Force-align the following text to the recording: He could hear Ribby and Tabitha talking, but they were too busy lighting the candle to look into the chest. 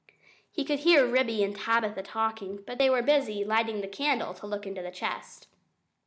He 0.51 0.65
could 0.65 0.79
hear 0.79 1.05
Ribby 1.05 1.43
and 1.43 1.55
Tabitha 1.55 2.01
talking, 2.01 2.63
but 2.65 2.79
they 2.79 2.89
were 2.89 3.01
too 3.01 3.05
busy 3.05 3.43
lighting 3.45 3.81
the 3.81 3.87
candle 3.87 4.33
to 4.33 4.47
look 4.47 4.65
into 4.65 4.81
the 4.81 4.89
chest. 4.89 5.45